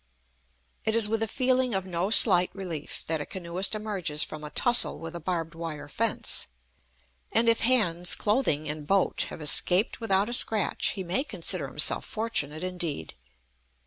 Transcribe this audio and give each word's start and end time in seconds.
It 0.83 0.95
is 0.95 1.07
with 1.07 1.21
a 1.21 1.27
feeling 1.27 1.75
of 1.75 1.85
no 1.85 2.09
slight 2.09 2.49
relief 2.55 3.03
that 3.05 3.21
a 3.21 3.25
canoeist 3.27 3.75
emerges 3.75 4.23
from 4.23 4.43
a 4.43 4.49
tussle 4.49 4.97
with 4.97 5.15
a 5.15 5.19
barbed 5.19 5.53
wire 5.53 5.87
fence; 5.87 6.47
and 7.31 7.47
if 7.47 7.61
hands, 7.61 8.15
clothing, 8.15 8.67
and 8.67 8.87
boat 8.87 9.27
have 9.29 9.41
escaped 9.43 9.99
without 10.01 10.27
a 10.27 10.33
scratch, 10.33 10.93
he 10.93 11.03
may 11.03 11.23
consider 11.23 11.67
himself 11.67 12.03
fortunate, 12.05 12.63
indeed. 12.63 13.13